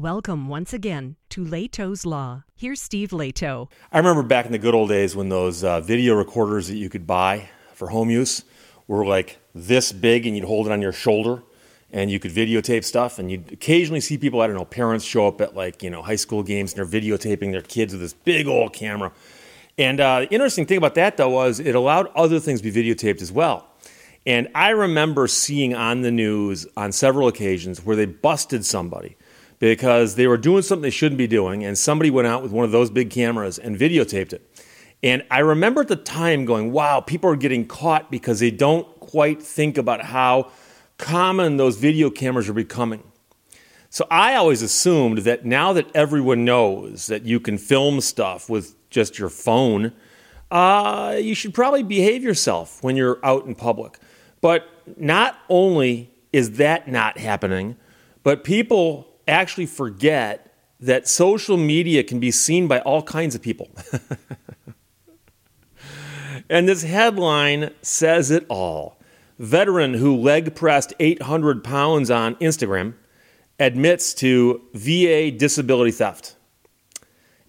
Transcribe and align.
Welcome 0.00 0.48
once 0.48 0.72
again 0.72 1.16
to 1.28 1.44
Lehto's 1.44 2.06
Law. 2.06 2.44
Here's 2.56 2.80
Steve 2.80 3.10
Lehto. 3.10 3.70
I 3.92 3.98
remember 3.98 4.22
back 4.22 4.46
in 4.46 4.52
the 4.52 4.58
good 4.58 4.74
old 4.74 4.88
days 4.88 5.14
when 5.14 5.28
those 5.28 5.62
uh, 5.62 5.82
video 5.82 6.14
recorders 6.14 6.68
that 6.68 6.76
you 6.76 6.88
could 6.88 7.06
buy 7.06 7.50
for 7.74 7.88
home 7.88 8.08
use 8.08 8.42
were 8.86 9.04
like 9.04 9.40
this 9.54 9.92
big 9.92 10.26
and 10.26 10.34
you'd 10.34 10.46
hold 10.46 10.66
it 10.66 10.72
on 10.72 10.80
your 10.80 10.92
shoulder 10.92 11.42
and 11.92 12.10
you 12.10 12.18
could 12.18 12.30
videotape 12.30 12.82
stuff 12.82 13.18
and 13.18 13.30
you'd 13.30 13.52
occasionally 13.52 14.00
see 14.00 14.16
people, 14.16 14.40
I 14.40 14.46
don't 14.46 14.56
know, 14.56 14.64
parents 14.64 15.04
show 15.04 15.28
up 15.28 15.38
at 15.42 15.54
like, 15.54 15.82
you 15.82 15.90
know, 15.90 16.00
high 16.00 16.16
school 16.16 16.42
games 16.42 16.72
and 16.72 16.78
they're 16.78 17.00
videotaping 17.00 17.52
their 17.52 17.60
kids 17.60 17.92
with 17.92 18.00
this 18.00 18.14
big 18.14 18.46
old 18.46 18.72
camera. 18.72 19.12
And 19.76 20.00
uh, 20.00 20.20
the 20.20 20.30
interesting 20.30 20.64
thing 20.64 20.78
about 20.78 20.94
that 20.94 21.18
though 21.18 21.28
was 21.28 21.60
it 21.60 21.74
allowed 21.74 22.06
other 22.16 22.40
things 22.40 22.62
to 22.62 22.72
be 22.72 22.94
videotaped 22.94 23.20
as 23.20 23.30
well. 23.30 23.68
And 24.24 24.48
I 24.54 24.70
remember 24.70 25.26
seeing 25.26 25.74
on 25.74 26.00
the 26.00 26.10
news 26.10 26.66
on 26.74 26.90
several 26.90 27.28
occasions 27.28 27.84
where 27.84 27.96
they 27.96 28.06
busted 28.06 28.64
somebody 28.64 29.18
because 29.60 30.16
they 30.16 30.26
were 30.26 30.38
doing 30.38 30.62
something 30.62 30.82
they 30.82 30.90
shouldn't 30.90 31.18
be 31.18 31.28
doing, 31.28 31.64
and 31.64 31.78
somebody 31.78 32.10
went 32.10 32.26
out 32.26 32.42
with 32.42 32.50
one 32.50 32.64
of 32.64 32.72
those 32.72 32.90
big 32.90 33.10
cameras 33.10 33.58
and 33.58 33.78
videotaped 33.78 34.32
it. 34.32 34.66
And 35.02 35.24
I 35.30 35.38
remember 35.38 35.82
at 35.82 35.88
the 35.88 35.96
time 35.96 36.44
going, 36.44 36.72
wow, 36.72 37.00
people 37.00 37.30
are 37.30 37.36
getting 37.36 37.66
caught 37.66 38.10
because 38.10 38.40
they 38.40 38.50
don't 38.50 38.86
quite 39.00 39.42
think 39.42 39.78
about 39.78 40.06
how 40.06 40.50
common 40.98 41.56
those 41.56 41.76
video 41.76 42.10
cameras 42.10 42.48
are 42.48 42.54
becoming. 42.54 43.02
So 43.88 44.06
I 44.10 44.34
always 44.34 44.62
assumed 44.62 45.18
that 45.18 45.44
now 45.44 45.72
that 45.72 45.94
everyone 45.94 46.44
knows 46.44 47.06
that 47.06 47.24
you 47.24 47.40
can 47.40 47.58
film 47.58 48.00
stuff 48.00 48.48
with 48.48 48.76
just 48.90 49.18
your 49.18 49.28
phone, 49.28 49.92
uh, 50.50 51.16
you 51.18 51.34
should 51.34 51.54
probably 51.54 51.82
behave 51.82 52.22
yourself 52.22 52.82
when 52.82 52.96
you're 52.96 53.18
out 53.24 53.46
in 53.46 53.54
public. 53.54 53.98
But 54.40 54.68
not 54.96 55.38
only 55.48 56.12
is 56.32 56.52
that 56.52 56.88
not 56.88 57.18
happening, 57.18 57.76
but 58.22 58.44
people 58.44 59.09
actually 59.30 59.66
forget 59.66 60.50
that 60.80 61.08
social 61.08 61.56
media 61.56 62.02
can 62.02 62.20
be 62.20 62.30
seen 62.30 62.66
by 62.66 62.80
all 62.80 63.02
kinds 63.02 63.34
of 63.34 63.42
people. 63.42 63.70
and 66.50 66.68
this 66.68 66.82
headline 66.82 67.70
says 67.82 68.30
it 68.30 68.46
all. 68.48 68.98
Veteran 69.38 69.94
who 69.94 70.16
leg 70.16 70.54
pressed 70.54 70.92
800 71.00 71.64
pounds 71.64 72.10
on 72.10 72.34
Instagram 72.36 72.94
admits 73.58 74.14
to 74.14 74.62
VA 74.74 75.30
disability 75.30 75.90
theft. 75.90 76.36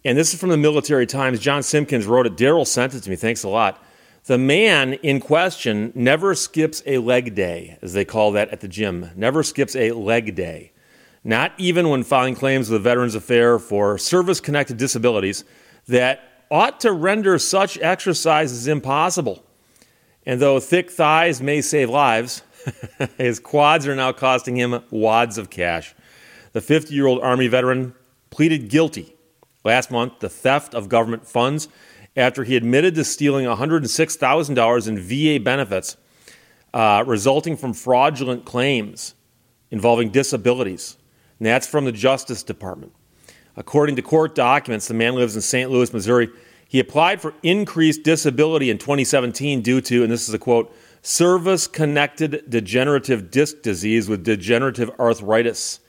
And 0.04 0.18
this 0.18 0.34
is 0.34 0.40
from 0.40 0.50
the 0.50 0.58
Military 0.58 1.06
Times. 1.06 1.40
Jon 1.40 1.62
Simkins 1.62 2.08
wrote 2.08 2.26
it. 2.26 2.36
Daryl 2.36 2.66
sent 2.66 2.94
it 2.94 3.02
to 3.02 3.09
me. 3.09 3.16
Thanks 3.16 3.44
a 3.44 3.50
lot. 3.50 3.84
The 4.26 4.38
man 4.38 4.94
in 4.94 5.20
question 5.20 5.92
never 5.96 6.36
skips 6.36 6.84
a 6.86 6.98
leg 6.98 7.34
day, 7.34 7.78
as 7.82 7.94
they 7.94 8.06
call 8.06 8.32
that 8.34 8.50
at 8.50 8.62
the 8.62 8.68
gym. 8.68 9.09
Never 9.16 9.44
skips 9.44 9.76
a 9.76 9.92
leg 9.92 10.36
day 10.36 10.72
not 11.24 11.54
even 11.58 11.90
when 11.90 12.04
filing 12.04 12.36
claims 12.36 12.70
with 12.70 12.82
the 12.82 12.90
Veterans 12.90 13.16
Affairs 13.16 13.64
for 13.64 13.98
service 13.98 14.40
connected 14.40 14.78
disabilities 14.78 15.44
that 15.88 16.46
ought 16.50 16.80
to 16.82 16.92
render 16.92 17.38
such 17.38 17.78
exercises 17.80 18.68
impossible. 18.68 19.44
And 20.26 20.42
though 20.42 20.60
thick 20.60 20.92
thighs 20.92 21.42
may 21.42 21.62
save 21.62 21.90
lives, 21.90 22.44
his 23.18 23.40
quads 23.40 23.88
are 23.88 23.96
now 23.96 24.12
costing 24.12 24.56
him 24.56 24.84
wads 24.90 25.38
of 25.38 25.50
cash. 25.50 25.96
The 26.54 26.62
50 26.62 26.94
year 26.94 27.08
old 27.08 27.22
Army 27.22 27.48
veteran 27.48 27.94
pleaded 28.30 28.70
guilty 28.70 29.16
last 29.64 29.92
month 29.92 30.20
to 30.20 30.30
theft 30.30 30.74
of 30.74 30.90
government 30.90 31.28
funds 31.28 31.70
after 32.16 32.44
he 32.44 32.56
admitted 32.56 32.96
to 32.96 33.04
stealing 33.04 33.46
$106,000 33.46 34.88
in 34.88 35.00
VA 35.00 35.44
benefits 35.44 35.98
uh, 36.74 37.04
resulting 37.06 37.56
from 37.56 37.74
fraudulent 37.74 38.46
claims 38.46 39.14
involving 39.70 40.10
disabilities 40.10 40.98
and 41.42 41.47
that's 41.47 41.66
from 41.66 41.86
the 41.86 41.92
Justice 41.92 42.44
Department. 42.44 42.94
According 43.58 43.95
to 43.95 44.03
court 44.03 44.36
documents, 44.36 44.88
the 44.88 44.94
man 44.94 45.16
lives 45.16 45.36
in 45.36 45.42
St. 45.42 45.72
Louis, 45.72 45.92
Missouri. 45.92 46.30
He 46.67 46.80
applied 46.80 47.20
for 47.20 47.34
increased 47.42 48.03
disability 48.03 48.70
in 48.70 48.78
2017 48.78 49.62
due 49.62 49.81
to, 49.81 50.03
and 50.03 50.12
this 50.12 50.30
is 50.30 50.35
a 50.35 50.38
quote, 50.38 50.72
service 51.01 51.66
connected 51.66 52.47
degenerative 52.47 53.31
disc 53.31 53.63
disease 53.63 54.07
with 54.07 54.24
degenerative 54.24 54.91
arthritis. 55.00 55.80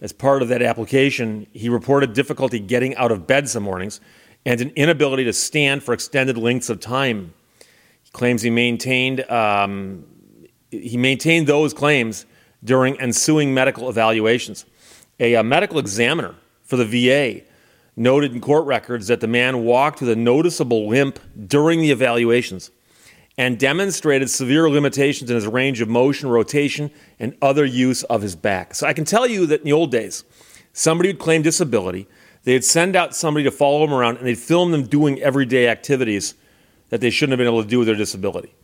As 0.00 0.14
part 0.14 0.40
of 0.40 0.48
that 0.48 0.62
application, 0.62 1.48
he 1.52 1.68
reported 1.68 2.14
difficulty 2.14 2.58
getting 2.58 2.96
out 2.96 3.12
of 3.12 3.26
bed 3.26 3.46
some 3.46 3.64
mornings 3.64 4.00
and 4.46 4.62
an 4.62 4.70
inability 4.70 5.24
to 5.24 5.34
stand 5.34 5.82
for 5.82 5.92
extended 5.92 6.38
lengths 6.38 6.70
of 6.70 6.80
time. 6.80 7.34
He 8.04 8.10
claims 8.12 8.40
he 8.40 8.48
maintained 8.48 9.30
um, 9.30 10.06
he 10.70 10.96
maintained 10.96 11.46
those 11.46 11.74
claims 11.74 12.24
during 12.64 12.98
ensuing 12.98 13.52
medical 13.52 13.90
evaluations. 13.90 14.64
A, 15.20 15.34
a 15.34 15.42
medical 15.42 15.78
examiner 15.78 16.34
for 16.62 16.76
the 16.76 16.84
VA 16.84 17.42
noted 17.96 18.32
in 18.32 18.40
court 18.40 18.66
records 18.66 19.06
that 19.06 19.20
the 19.20 19.28
man 19.28 19.64
walked 19.64 20.00
with 20.00 20.10
a 20.10 20.16
noticeable 20.16 20.88
limp 20.88 21.18
during 21.46 21.80
the 21.80 21.90
evaluations 21.90 22.70
and 23.36 23.58
demonstrated 23.58 24.30
severe 24.30 24.68
limitations 24.70 25.30
in 25.30 25.34
his 25.34 25.46
range 25.46 25.80
of 25.80 25.88
motion, 25.88 26.28
rotation, 26.28 26.90
and 27.18 27.36
other 27.42 27.64
use 27.64 28.02
of 28.04 28.22
his 28.22 28.36
back. 28.36 28.74
So 28.74 28.86
I 28.86 28.92
can 28.92 29.04
tell 29.04 29.26
you 29.26 29.46
that 29.46 29.60
in 29.60 29.64
the 29.64 29.72
old 29.72 29.90
days, 29.90 30.24
somebody 30.72 31.08
would 31.08 31.18
claim 31.18 31.42
disability, 31.42 32.06
they'd 32.44 32.64
send 32.64 32.94
out 32.94 33.14
somebody 33.14 33.44
to 33.44 33.50
follow 33.50 33.80
them 33.84 33.94
around, 33.94 34.18
and 34.18 34.26
they'd 34.26 34.38
film 34.38 34.70
them 34.70 34.86
doing 34.86 35.20
everyday 35.20 35.68
activities 35.68 36.34
that 36.90 37.00
they 37.00 37.10
shouldn't 37.10 37.32
have 37.32 37.38
been 37.38 37.48
able 37.48 37.62
to 37.62 37.68
do 37.68 37.78
with 37.78 37.86
their 37.86 37.96
disability. 37.96 38.54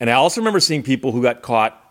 And 0.00 0.10
I 0.10 0.14
also 0.14 0.40
remember 0.40 0.60
seeing 0.60 0.82
people 0.82 1.12
who 1.12 1.22
got 1.22 1.40
caught 1.42 1.87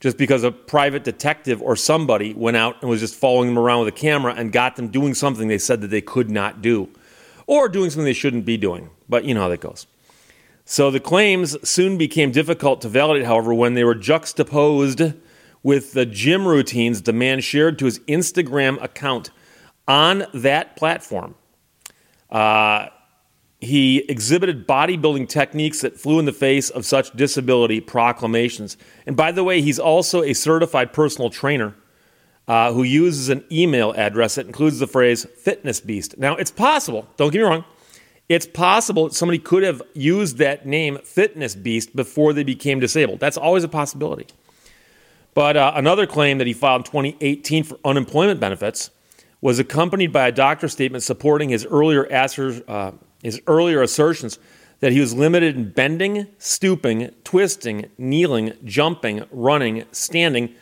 just 0.00 0.16
because 0.16 0.42
a 0.42 0.50
private 0.50 1.04
detective 1.04 1.60
or 1.62 1.76
somebody 1.76 2.32
went 2.34 2.56
out 2.56 2.80
and 2.80 2.90
was 2.90 3.00
just 3.00 3.14
following 3.14 3.48
them 3.48 3.58
around 3.58 3.80
with 3.80 3.88
a 3.88 3.96
camera 3.96 4.34
and 4.34 4.50
got 4.50 4.76
them 4.76 4.88
doing 4.88 5.14
something 5.14 5.48
they 5.48 5.58
said 5.58 5.82
that 5.82 5.88
they 5.88 6.00
could 6.00 6.30
not 6.30 6.62
do 6.62 6.88
or 7.46 7.68
doing 7.68 7.90
something 7.90 8.06
they 8.06 8.12
shouldn't 8.12 8.44
be 8.44 8.56
doing. 8.56 8.88
But 9.08 9.24
you 9.24 9.34
know 9.34 9.42
how 9.42 9.48
that 9.48 9.60
goes. 9.60 9.86
So 10.64 10.90
the 10.90 11.00
claims 11.00 11.56
soon 11.68 11.98
became 11.98 12.30
difficult 12.30 12.80
to 12.82 12.88
validate, 12.88 13.26
however, 13.26 13.52
when 13.52 13.74
they 13.74 13.84
were 13.84 13.94
juxtaposed 13.94 15.02
with 15.62 15.92
the 15.92 16.06
gym 16.06 16.46
routines 16.46 17.02
the 17.02 17.12
man 17.12 17.40
shared 17.40 17.78
to 17.80 17.84
his 17.84 17.98
Instagram 18.00 18.82
account 18.82 19.30
on 19.86 20.24
that 20.32 20.76
platform. 20.76 21.34
Uh, 22.30 22.86
he 23.60 23.98
exhibited 24.08 24.66
bodybuilding 24.66 25.28
techniques 25.28 25.80
that 25.82 25.98
flew 25.98 26.18
in 26.18 26.24
the 26.24 26.32
face 26.32 26.70
of 26.70 26.86
such 26.86 27.12
disability 27.12 27.80
proclamations. 27.80 28.76
And 29.06 29.16
by 29.16 29.32
the 29.32 29.44
way, 29.44 29.60
he's 29.60 29.78
also 29.78 30.22
a 30.22 30.32
certified 30.32 30.92
personal 30.92 31.28
trainer 31.28 31.74
uh, 32.48 32.72
who 32.72 32.82
uses 32.82 33.28
an 33.28 33.44
email 33.52 33.92
address 33.92 34.36
that 34.36 34.46
includes 34.46 34.78
the 34.78 34.86
phrase 34.86 35.24
fitness 35.36 35.80
beast. 35.80 36.16
Now, 36.18 36.36
it's 36.36 36.50
possible, 36.50 37.06
don't 37.16 37.32
get 37.32 37.40
me 37.40 37.44
wrong, 37.44 37.64
it's 38.30 38.46
possible 38.46 39.10
somebody 39.10 39.38
could 39.38 39.62
have 39.62 39.82
used 39.92 40.38
that 40.38 40.64
name, 40.64 40.98
fitness 41.04 41.54
beast, 41.54 41.94
before 41.94 42.32
they 42.32 42.44
became 42.44 42.80
disabled. 42.80 43.20
That's 43.20 43.36
always 43.36 43.64
a 43.64 43.68
possibility. 43.68 44.26
But 45.34 45.56
uh, 45.56 45.72
another 45.74 46.06
claim 46.06 46.38
that 46.38 46.46
he 46.46 46.52
filed 46.52 46.80
in 46.80 46.84
2018 46.84 47.64
for 47.64 47.78
unemployment 47.84 48.40
benefits 48.40 48.90
was 49.40 49.58
accompanied 49.58 50.12
by 50.12 50.28
a 50.28 50.32
doctor 50.32 50.68
statement 50.68 51.02
supporting 51.02 51.48
his 51.50 51.66
earlier 51.66 52.10
asser, 52.10 52.62
uh, 52.66 52.92
his 53.22 53.40
earlier 53.46 53.82
assertions 53.82 54.38
that 54.80 54.92
he 54.92 55.00
was 55.00 55.14
limited 55.14 55.56
in 55.56 55.70
bending, 55.70 56.26
stooping, 56.38 57.10
twisting, 57.22 57.90
kneeling, 57.98 58.52
jumping, 58.64 59.24
running, 59.30 59.84
standing, 59.92 60.54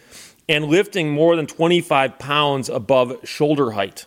and 0.49 0.65
lifting 0.67 1.11
more 1.11 1.37
than 1.37 1.47
25 1.47 2.19
pounds 2.19 2.69
above 2.69 3.17
shoulder 3.25 3.73
height. 3.73 4.07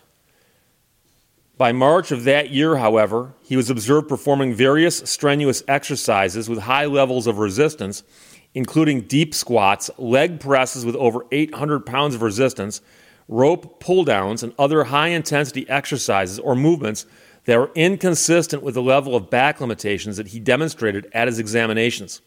By 1.56 1.72
March 1.72 2.10
of 2.10 2.24
that 2.24 2.50
year, 2.50 2.76
however, 2.76 3.34
he 3.42 3.56
was 3.56 3.70
observed 3.70 4.08
performing 4.08 4.54
various 4.54 4.98
strenuous 5.08 5.62
exercises 5.68 6.48
with 6.48 6.60
high 6.60 6.86
levels 6.86 7.26
of 7.26 7.38
resistance, 7.38 8.02
including 8.54 9.02
deep 9.02 9.34
squats, 9.34 9.90
leg 9.96 10.40
presses 10.40 10.84
with 10.84 10.96
over 10.96 11.24
800 11.30 11.86
pounds 11.86 12.14
of 12.14 12.22
resistance, 12.22 12.80
rope 13.28 13.80
pull 13.80 14.04
downs, 14.04 14.42
and 14.42 14.52
other 14.58 14.84
high 14.84 15.08
intensity 15.08 15.68
exercises 15.70 16.38
or 16.38 16.56
movements 16.56 17.06
that 17.44 17.58
were 17.58 17.70
inconsistent 17.74 18.62
with 18.62 18.74
the 18.74 18.82
level 18.82 19.16
of 19.16 19.30
back 19.30 19.60
limitations 19.60 20.16
that 20.16 20.28
he 20.28 20.38
demonstrated 20.38 21.08
at 21.12 21.28
his 21.28 21.38
examinations. 21.38 22.20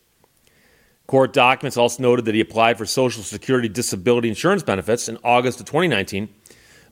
Court 1.07 1.33
documents 1.33 1.77
also 1.77 2.01
noted 2.01 2.25
that 2.25 2.35
he 2.35 2.41
applied 2.41 2.77
for 2.77 2.85
Social 2.85 3.23
Security 3.23 3.69
disability 3.69 4.27
insurance 4.27 4.63
benefits 4.63 5.07
in 5.07 5.17
August 5.23 5.59
of 5.59 5.67
2019, 5.67 6.27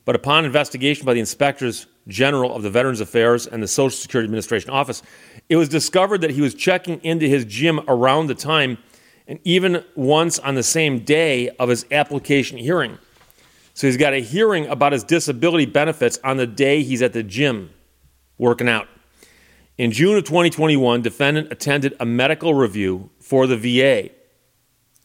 but 0.04 0.14
upon 0.14 0.44
investigation 0.44 1.04
by 1.04 1.14
the 1.14 1.20
inspectors 1.20 1.86
general 2.06 2.54
of 2.54 2.62
the 2.62 2.70
Veterans 2.70 3.00
Affairs 3.00 3.46
and 3.46 3.62
the 3.62 3.68
Social 3.68 3.96
Security 3.96 4.26
Administration 4.26 4.70
office, 4.70 5.02
it 5.48 5.56
was 5.56 5.68
discovered 5.68 6.20
that 6.20 6.30
he 6.30 6.40
was 6.40 6.54
checking 6.54 7.00
into 7.02 7.26
his 7.26 7.44
gym 7.44 7.80
around 7.88 8.28
the 8.28 8.34
time 8.34 8.78
and 9.26 9.40
even 9.42 9.82
once 9.94 10.38
on 10.38 10.54
the 10.54 10.62
same 10.62 11.00
day 11.00 11.48
of 11.58 11.70
his 11.70 11.86
application 11.90 12.58
hearing. 12.58 12.98
So 13.72 13.86
he's 13.86 13.96
got 13.96 14.12
a 14.12 14.18
hearing 14.18 14.66
about 14.66 14.92
his 14.92 15.02
disability 15.02 15.66
benefits 15.66 16.18
on 16.22 16.36
the 16.36 16.46
day 16.46 16.82
he's 16.82 17.02
at 17.02 17.14
the 17.14 17.22
gym 17.22 17.70
working 18.38 18.68
out. 18.68 18.88
In 19.76 19.90
June 19.90 20.16
of 20.16 20.24
2021, 20.24 21.02
defendant 21.02 21.50
attended 21.50 21.96
a 21.98 22.06
medical 22.06 22.54
review 22.54 23.10
for 23.20 23.46
the 23.46 23.56
VA. 23.56 24.10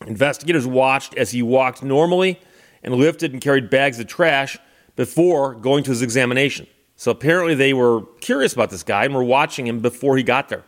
Investigators 0.05 0.67
watched 0.67 1.15
as 1.15 1.31
he 1.31 1.41
walked 1.41 1.83
normally 1.83 2.39
and 2.83 2.93
lifted 2.93 3.33
and 3.33 3.41
carried 3.41 3.69
bags 3.69 3.99
of 3.99 4.07
trash 4.07 4.57
before 4.95 5.55
going 5.55 5.83
to 5.83 5.91
his 5.91 6.01
examination. 6.01 6.67
So 6.95 7.11
apparently 7.11 7.55
they 7.55 7.73
were 7.73 8.01
curious 8.21 8.53
about 8.53 8.69
this 8.69 8.83
guy 8.83 9.05
and 9.05 9.15
were 9.15 9.23
watching 9.23 9.65
him 9.65 9.79
before 9.79 10.17
he 10.17 10.23
got 10.23 10.49
there. 10.49 10.63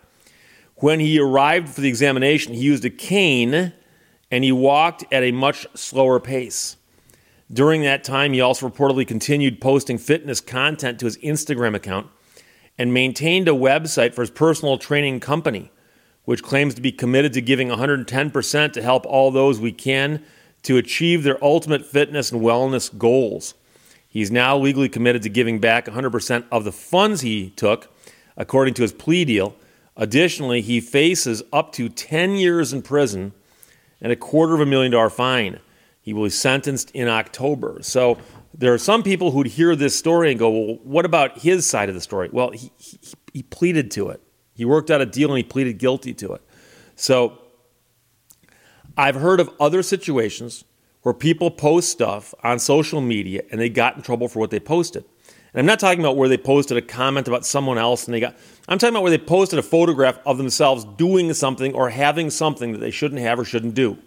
When 0.77 0.99
he 0.99 1.19
arrived 1.19 1.69
for 1.69 1.81
the 1.81 1.89
examination, 1.89 2.53
he 2.53 2.61
used 2.61 2.83
a 2.85 2.89
cane 2.89 3.73
and 4.31 4.43
he 4.43 4.51
walked 4.51 5.03
at 5.11 5.23
a 5.23 5.31
much 5.31 5.67
slower 5.75 6.19
pace. 6.19 6.77
During 7.51 7.81
that 7.83 8.03
time, 8.03 8.33
he 8.33 8.41
also 8.41 8.67
reportedly 8.67 9.05
continued 9.05 9.61
posting 9.61 9.97
fitness 9.97 10.39
content 10.39 10.99
to 10.99 11.05
his 11.05 11.17
Instagram 11.17 11.75
account 11.75 12.07
and 12.81 12.91
maintained 12.91 13.47
a 13.47 13.51
website 13.51 14.11
for 14.11 14.21
his 14.21 14.31
personal 14.31 14.75
training 14.75 15.19
company, 15.19 15.69
which 16.25 16.41
claims 16.41 16.73
to 16.73 16.81
be 16.81 16.91
committed 16.91 17.31
to 17.31 17.39
giving 17.39 17.67
110% 17.67 18.73
to 18.73 18.81
help 18.81 19.05
all 19.05 19.29
those 19.29 19.59
we 19.59 19.71
can 19.71 20.19
to 20.63 20.77
achieve 20.77 21.21
their 21.21 21.37
ultimate 21.43 21.85
fitness 21.85 22.31
and 22.31 22.41
wellness 22.41 22.97
goals. 22.97 23.53
He's 24.09 24.31
now 24.31 24.57
legally 24.57 24.89
committed 24.89 25.21
to 25.21 25.29
giving 25.29 25.59
back 25.59 25.85
100% 25.85 26.45
of 26.51 26.63
the 26.63 26.71
funds 26.71 27.21
he 27.21 27.51
took, 27.51 27.87
according 28.35 28.73
to 28.73 28.81
his 28.81 28.93
plea 28.93 29.25
deal. 29.25 29.55
Additionally, 29.95 30.61
he 30.61 30.81
faces 30.81 31.43
up 31.53 31.71
to 31.73 31.87
10 31.87 32.31
years 32.31 32.73
in 32.73 32.81
prison 32.81 33.31
and 34.01 34.11
a 34.11 34.15
quarter 34.15 34.55
of 34.55 34.59
a 34.59 34.65
million 34.65 34.91
dollar 34.91 35.11
fine. 35.11 35.59
He 36.01 36.13
will 36.13 36.23
be 36.23 36.29
sentenced 36.31 36.89
in 36.95 37.07
October. 37.07 37.77
So 37.83 38.17
there 38.53 38.73
are 38.73 38.77
some 38.77 39.03
people 39.03 39.31
who'd 39.31 39.47
hear 39.47 39.75
this 39.75 39.97
story 39.97 40.31
and 40.31 40.39
go, 40.39 40.49
well, 40.49 40.77
what 40.83 41.05
about 41.05 41.39
his 41.39 41.65
side 41.65 41.89
of 41.89 41.95
the 41.95 42.01
story? 42.01 42.29
Well, 42.31 42.51
he, 42.51 42.71
he, 42.77 42.99
he 43.33 43.43
pleaded 43.43 43.91
to 43.91 44.09
it. 44.09 44.21
He 44.53 44.65
worked 44.65 44.91
out 44.91 45.01
a 45.01 45.05
deal 45.05 45.29
and 45.29 45.37
he 45.37 45.43
pleaded 45.43 45.77
guilty 45.77 46.13
to 46.15 46.33
it. 46.33 46.41
So 46.95 47.37
I've 48.97 49.15
heard 49.15 49.39
of 49.39 49.49
other 49.59 49.81
situations 49.81 50.63
where 51.01 51.13
people 51.13 51.49
post 51.49 51.89
stuff 51.89 52.33
on 52.43 52.59
social 52.59 53.01
media 53.01 53.43
and 53.51 53.59
they 53.59 53.69
got 53.69 53.95
in 53.95 54.01
trouble 54.01 54.27
for 54.27 54.39
what 54.39 54.51
they 54.51 54.59
posted. 54.59 55.03
And 55.53 55.59
I'm 55.59 55.65
not 55.65 55.79
talking 55.79 55.99
about 55.99 56.15
where 56.15 56.29
they 56.29 56.37
posted 56.37 56.77
a 56.77 56.81
comment 56.81 57.27
about 57.27 57.45
someone 57.45 57.77
else 57.77 58.05
and 58.05 58.13
they 58.13 58.19
got, 58.19 58.35
I'm 58.67 58.77
talking 58.77 58.93
about 58.93 59.03
where 59.03 59.11
they 59.11 59.17
posted 59.17 59.59
a 59.59 59.63
photograph 59.63 60.19
of 60.25 60.37
themselves 60.37 60.85
doing 60.97 61.33
something 61.33 61.73
or 61.73 61.89
having 61.89 62.29
something 62.29 62.73
that 62.73 62.79
they 62.79 62.91
shouldn't 62.91 63.21
have 63.21 63.39
or 63.39 63.45
shouldn't 63.45 63.73
do. 63.73 63.97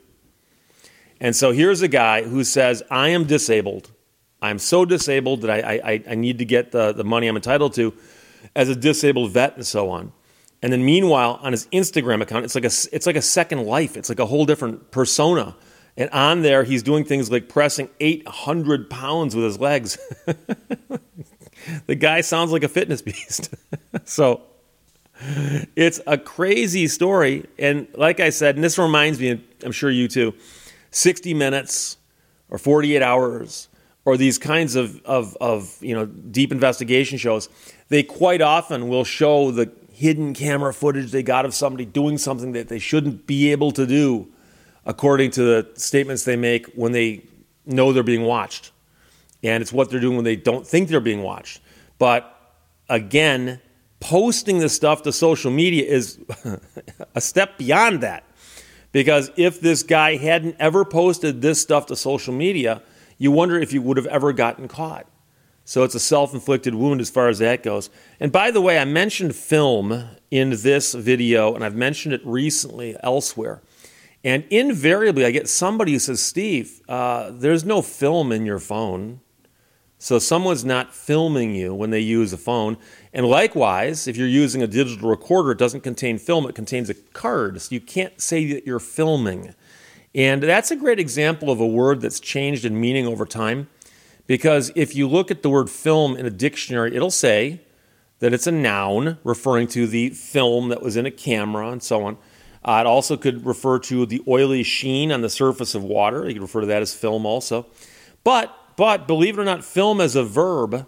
And 1.21 1.35
so 1.35 1.53
here's 1.53 1.83
a 1.83 1.89
guy 1.89 2.23
who 2.23 2.45
says, 2.45 2.83
I 2.91 3.09
am 3.09 3.25
disabled. 3.25 3.91
I'm 4.45 4.59
so 4.59 4.85
disabled 4.85 5.43
that 5.43 5.51
I, 5.51 5.81
I, 5.85 6.05
I 6.11 6.15
need 6.15 6.39
to 6.39 6.45
get 6.45 6.71
the, 6.71 6.93
the 6.93 7.05
money 7.05 7.29
I'm 7.29 7.37
entitled 7.37 7.75
to 7.75 7.95
as 8.55 8.69
a 8.69 8.77
disabled 8.77 9.33
vet 9.33 9.57
and 9.57 9.67
so 9.67 9.91
on. 9.91 10.13
And 10.63 10.73
then 10.73 10.85
meanwhile, 10.85 11.39
on 11.43 11.53
his 11.53 11.67
Instagram 11.69 12.21
account, 12.23 12.45
it's 12.45 12.55
like 12.55 12.65
a, 12.65 12.73
it's 12.93 13.07
like 13.07 13.17
a 13.17 13.23
second 13.23 13.65
life. 13.67 13.97
It's 13.97 14.09
like 14.09 14.19
a 14.19 14.27
whole 14.27 14.45
different 14.45 14.91
persona. 14.91 15.57
And 15.97 16.11
on 16.11 16.43
there, 16.43 16.65
he's 16.65 16.83
doing 16.83 17.05
things 17.05 17.31
like 17.31 17.49
pressing 17.49 17.89
800 18.01 18.91
pounds 18.91 19.35
with 19.35 19.45
his 19.45 19.59
legs. 19.59 19.99
the 21.87 21.95
guy 21.95 22.21
sounds 22.21 22.51
like 22.51 22.65
a 22.65 22.69
fitness 22.69 23.01
beast. 23.01 23.55
so 24.05 24.43
it's 25.77 26.01
a 26.07 26.19
crazy 26.19 26.87
story. 26.89 27.47
And 27.59 27.87
like 27.95 28.21
I 28.21 28.31
said, 28.31 28.57
and 28.57 28.65
this 28.65 28.79
reminds 28.79 29.21
me, 29.21 29.43
I'm 29.65 29.73
sure 29.73 29.91
you 29.91 30.09
too, 30.09 30.35
60 30.91 31.33
minutes 31.35 31.97
or 32.51 32.59
48 32.59 33.03
hours 33.03 33.69
or 34.05 34.17
these 34.17 34.39
kinds 34.39 34.77
of, 34.77 35.01
of, 35.05 35.37
of 35.41 35.77
you 35.81 35.95
know 35.95 36.07
deep 36.07 36.53
investigation 36.53 37.19
shows, 37.19 37.49
they 37.89 38.03
quite 38.03 38.43
often 38.43 38.89
will 38.89 39.05
show 39.05 39.51
the 39.51 39.71
hidden 39.93 40.35
camera 40.35 40.75
footage 40.75 41.13
they 41.13 41.23
got 41.23 41.45
of 41.45 41.55
somebody 41.55 41.85
doing 41.85 42.19
something 42.19 42.53
that 42.53 42.69
they 42.69 42.79
shouldn't 42.79 43.27
be 43.27 43.53
able 43.53 43.71
to 43.71 43.87
do 43.87 44.27
according 44.85 45.31
to 45.31 45.43
the 45.43 45.71
statements 45.75 46.25
they 46.25 46.37
make 46.37 46.67
when 46.75 46.93
they 46.93 47.25
know 47.65 47.93
they're 47.93 48.03
being 48.03 48.25
watched. 48.25 48.73
And 49.43 49.63
it's 49.63 49.73
what 49.73 49.91
they're 49.91 50.01
doing 50.01 50.17
when 50.17 50.25
they 50.25 50.37
don't 50.37 50.67
think 50.67 50.89
they're 50.89 51.01
being 51.01 51.23
watched. 51.23 51.61
But 51.99 52.35
again, 52.89 53.61
posting 54.01 54.59
this 54.59 54.75
stuff 54.75 55.03
to 55.03 55.13
social 55.13 55.51
media 55.51 55.87
is 55.87 56.19
a 57.15 57.21
step 57.21 57.57
beyond 57.57 58.01
that. 58.01 58.25
Because 58.93 59.31
if 59.37 59.61
this 59.61 59.83
guy 59.83 60.17
hadn't 60.17 60.57
ever 60.59 60.85
posted 60.85 61.43
this 61.43 61.61
stuff 61.61 61.87
to 61.87 61.97
social 61.97 62.33
media, 62.33 62.83
you 63.19 63.31
wonder 63.31 63.59
if 63.59 63.73
you 63.73 63.83
would 63.83 63.97
have 63.97 64.07
ever 64.07 64.33
gotten 64.33 64.69
caught. 64.69 65.07
So 65.65 65.83
it's 65.83 65.95
a 65.95 66.01
self 66.01 66.35
inflicted 66.35 66.75
wound 66.75 67.01
as 67.01 67.11
far 67.11 67.29
as 67.29 67.39
that 67.39 67.63
goes. 67.63 67.89
And 68.21 68.31
by 68.31 68.51
the 68.51 68.61
way, 68.61 68.79
I 68.79 68.85
mentioned 68.85 69.35
film 69.35 70.05
in 70.31 70.51
this 70.51 70.93
video, 70.93 71.55
and 71.55 71.65
I've 71.65 71.75
mentioned 71.75 72.15
it 72.15 72.21
recently 72.25 72.97
elsewhere. 73.03 73.63
And 74.23 74.45
invariably, 74.51 75.25
I 75.25 75.31
get 75.31 75.49
somebody 75.49 75.93
who 75.93 75.99
says, 75.99 76.21
Steve, 76.21 76.81
uh, 76.89 77.31
there's 77.31 77.65
no 77.65 77.83
film 77.83 78.33
in 78.33 78.47
your 78.47 78.59
phone. 78.59 79.21
So 79.99 80.19
someone's 80.19 80.65
not 80.65 80.95
filming 80.95 81.55
you 81.55 81.75
when 81.75 81.91
they 81.91 82.01
use 82.01 82.33
a 82.33 82.39
phone. 82.39 82.77
And 83.13 83.27
likewise, 83.27 84.07
if 84.07 84.17
you're 84.17 84.29
using 84.29 84.63
a 84.63 84.67
digital 84.67 85.09
recorder, 85.09 85.53
it 85.53 85.59
doesn't 85.59 85.81
contain 85.81 86.19
film, 86.19 86.47
it 86.47 86.55
contains 86.55 86.91
a 86.91 86.95
card. 86.95 87.61
So 87.61 87.75
you 87.75 87.81
can't 87.81 88.21
say 88.21 88.53
that 88.53 88.67
you're 88.67 88.81
filming. 88.81 89.55
And 90.15 90.43
that's 90.43 90.71
a 90.71 90.77
great 90.77 91.01
example 91.01 91.51
of 91.51 91.61
a 91.61 91.67
word 91.67 92.01
that's 92.01 92.21
changed 92.21 92.65
in 92.65 92.81
meaning 92.81 93.07
over 93.07 93.27
time. 93.27 93.69
Because 94.27 94.71
if 94.75 94.95
you 94.95 95.09
look 95.09 95.31
at 95.31 95.43
the 95.43 95.51
word 95.51 95.69
film 95.69 96.17
in 96.17 96.25
a 96.25 96.31
dictionary, 96.31 96.95
it'll 96.95 97.11
say 97.11 97.61
that 98.21 98.33
it's 98.33 98.47
a 98.47 98.53
noun 98.53 99.19
referring 99.25 99.67
to 99.69 99.87
the 99.87 100.11
film 100.11 100.69
that 100.69 100.81
was 100.81 100.97
in 100.97 101.05
a 101.05 101.11
camera 101.11 101.71
and 101.71 101.83
so 101.83 102.05
on. 102.05 102.17
Uh, 102.65 102.79
it 102.81 102.87
also 102.87 103.17
could 103.17 103.45
refer 103.45 103.79
to 103.79 104.07
the 104.07 104.23
oily 104.27 104.63
sheen 104.63 105.13
on 105.13 105.21
the 105.21 105.29
surface 105.29 105.75
of 105.75 105.83
water. 105.83 106.27
You 106.27 106.35
could 106.35 106.43
refer 106.43 106.61
to 106.63 106.67
that 106.69 106.81
as 106.81 106.95
film 106.95 107.27
also. 107.27 107.67
But, 108.23 108.57
but 108.77 109.07
believe 109.07 109.39
it 109.39 109.43
or 109.43 109.45
not, 109.45 109.65
film 109.65 110.01
as 110.01 110.17
a 110.17 110.25
verb 110.25 110.87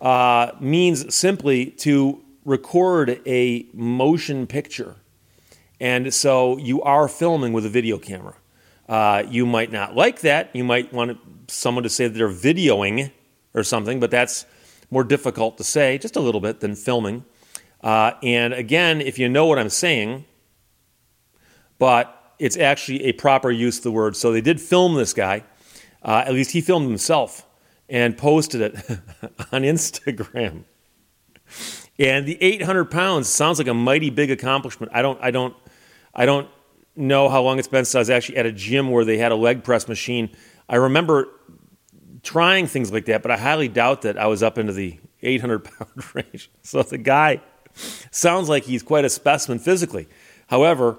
uh, 0.00 0.52
means 0.58 1.14
simply 1.14 1.66
to 1.66 2.24
record 2.44 3.20
a 3.24 3.66
motion 3.72 4.48
picture. 4.48 4.96
And 5.78 6.12
so 6.12 6.56
you 6.56 6.82
are 6.82 7.06
filming 7.06 7.52
with 7.52 7.64
a 7.64 7.68
video 7.68 7.98
camera. 7.98 8.34
Uh, 8.92 9.24
you 9.30 9.46
might 9.46 9.72
not 9.72 9.96
like 9.96 10.20
that. 10.20 10.50
You 10.52 10.64
might 10.64 10.92
want 10.92 11.18
someone 11.50 11.82
to 11.82 11.88
say 11.88 12.08
that 12.08 12.12
they're 12.12 12.28
videoing 12.28 13.10
or 13.54 13.64
something, 13.64 13.98
but 13.98 14.10
that's 14.10 14.44
more 14.90 15.02
difficult 15.02 15.56
to 15.56 15.64
say, 15.64 15.96
just 15.96 16.14
a 16.14 16.20
little 16.20 16.42
bit, 16.42 16.60
than 16.60 16.74
filming. 16.74 17.24
Uh, 17.80 18.12
and 18.22 18.52
again, 18.52 19.00
if 19.00 19.18
you 19.18 19.30
know 19.30 19.46
what 19.46 19.58
I'm 19.58 19.70
saying, 19.70 20.26
but 21.78 22.34
it's 22.38 22.58
actually 22.58 23.04
a 23.04 23.12
proper 23.12 23.50
use 23.50 23.78
of 23.78 23.84
the 23.84 23.90
word. 23.90 24.14
So 24.14 24.30
they 24.30 24.42
did 24.42 24.60
film 24.60 24.94
this 24.94 25.14
guy. 25.14 25.44
Uh, 26.02 26.24
at 26.26 26.34
least 26.34 26.50
he 26.50 26.60
filmed 26.60 26.86
himself 26.86 27.46
and 27.88 28.18
posted 28.18 28.60
it 28.60 28.74
on 29.52 29.62
Instagram. 29.62 30.64
And 31.98 32.26
the 32.26 32.36
800 32.42 32.90
pounds 32.90 33.26
sounds 33.26 33.56
like 33.56 33.68
a 33.68 33.74
mighty 33.74 34.10
big 34.10 34.30
accomplishment. 34.30 34.92
I 34.94 35.00
don't, 35.00 35.18
I 35.22 35.30
don't, 35.30 35.56
I 36.14 36.26
don't 36.26 36.46
know 36.96 37.28
how 37.28 37.42
long 37.42 37.58
it's 37.58 37.68
been 37.68 37.84
since 37.84 37.94
I 37.94 37.98
was 38.00 38.10
actually 38.10 38.36
at 38.38 38.46
a 38.46 38.52
gym 38.52 38.90
where 38.90 39.04
they 39.04 39.18
had 39.18 39.32
a 39.32 39.36
leg 39.36 39.64
press 39.64 39.88
machine. 39.88 40.30
I 40.68 40.76
remember 40.76 41.28
trying 42.22 42.66
things 42.66 42.92
like 42.92 43.06
that, 43.06 43.22
but 43.22 43.30
I 43.30 43.36
highly 43.36 43.68
doubt 43.68 44.02
that 44.02 44.18
I 44.18 44.26
was 44.26 44.42
up 44.42 44.58
into 44.58 44.72
the 44.72 44.98
800 45.22 45.64
pound 45.64 46.14
range. 46.14 46.50
So 46.62 46.82
the 46.82 46.98
guy 46.98 47.40
sounds 48.10 48.48
like 48.48 48.64
he's 48.64 48.82
quite 48.82 49.04
a 49.04 49.10
specimen 49.10 49.58
physically. 49.58 50.08
However, 50.48 50.98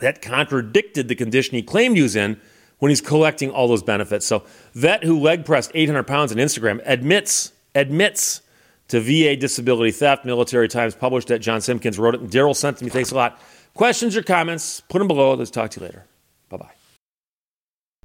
that 0.00 0.22
contradicted 0.22 1.08
the 1.08 1.14
condition 1.14 1.56
he 1.56 1.62
claimed 1.62 1.96
he 1.96 2.02
was 2.02 2.16
in 2.16 2.40
when 2.78 2.90
he's 2.90 3.00
collecting 3.00 3.50
all 3.50 3.68
those 3.68 3.82
benefits. 3.82 4.26
So, 4.26 4.44
vet 4.74 5.04
who 5.04 5.18
leg 5.18 5.44
pressed 5.44 5.70
800 5.74 6.04
pounds 6.04 6.32
on 6.32 6.38
Instagram 6.38 6.80
admits 6.84 7.52
admits 7.74 8.42
to 8.88 9.00
VA 9.00 9.36
disability 9.36 9.90
theft. 9.90 10.24
Military 10.24 10.68
Times 10.68 10.94
published 10.94 11.28
that. 11.28 11.40
Jon 11.40 11.60
Simkins 11.60 11.98
wrote 11.98 12.14
it, 12.14 12.22
Daryl 12.28 12.54
sent 12.54 12.78
to 12.78 12.84
me. 12.84 12.90
Thanks 12.90 13.10
a 13.10 13.14
lot. 13.14 13.40
Questions 13.76 14.16
or 14.16 14.22
comments? 14.22 14.80
Put 14.80 15.00
them 15.00 15.08
below. 15.08 15.34
Let's 15.34 15.50
talk 15.50 15.70
to 15.72 15.80
you 15.80 15.86
later. 15.86 16.06
Bye 16.48 16.56
bye. 16.56 16.70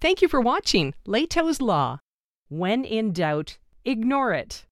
Thank 0.01 0.21
you 0.21 0.27
for 0.27 0.41
watching 0.41 0.93
Lehto's 1.07 1.61
Law. 1.61 1.99
When 2.49 2.83
in 2.83 3.13
doubt, 3.13 3.57
ignore 3.85 4.33
it. 4.33 4.65